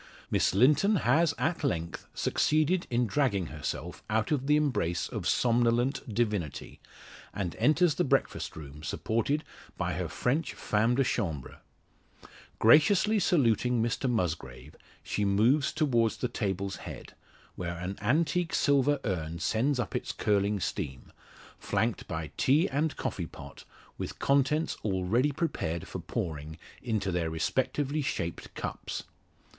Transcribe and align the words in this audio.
Miss 0.31 0.55
Linton 0.55 0.95
has 1.05 1.35
at 1.37 1.63
length 1.63 2.07
succeeded 2.15 2.87
in 2.89 3.05
dragging 3.05 3.45
herself 3.53 4.01
out 4.09 4.31
of 4.31 4.47
the 4.47 4.55
embrace 4.55 5.07
of 5.07 5.21
the 5.21 5.27
somnolent 5.27 6.11
divinity, 6.11 6.79
and 7.35 7.55
enters 7.57 7.93
the 7.93 8.03
breakfast 8.03 8.55
room, 8.55 8.81
supported 8.81 9.43
by 9.77 9.93
her 9.93 10.07
French 10.07 10.55
femme 10.55 10.95
de 10.95 11.03
chambre. 11.03 11.59
Graciously 12.57 13.19
saluting 13.19 13.79
Mr 13.83 14.09
Musgrave, 14.09 14.75
she 15.03 15.23
moves 15.23 15.71
towards 15.71 16.17
the 16.17 16.27
table's 16.27 16.77
head, 16.77 17.13
where 17.55 17.77
an 17.77 17.95
antique 18.01 18.55
silver 18.55 18.99
urn 19.05 19.37
sends 19.37 19.79
up 19.79 19.95
its 19.95 20.11
curling 20.11 20.59
steam 20.59 21.11
flanked 21.59 22.07
by 22.07 22.31
tea 22.37 22.67
and 22.67 22.95
coffee 22.97 23.27
pot, 23.27 23.65
with 23.99 24.17
contents 24.17 24.75
already 24.83 25.31
prepared 25.31 25.87
for 25.87 25.99
pouring 25.99 26.57
into 26.81 27.11
their 27.11 27.29
respectively 27.29 28.01
shaped 28.01 28.51
cups. 28.55 29.03